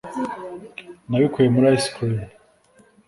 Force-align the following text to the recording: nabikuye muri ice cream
nabikuye 1.09 1.47
muri 1.55 1.65
ice 1.77 1.89
cream 1.95 2.25